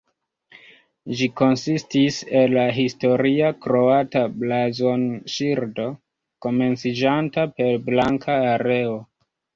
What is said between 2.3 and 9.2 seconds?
el la historia kroata blazonŝildo, komenciĝanta per blanka areo.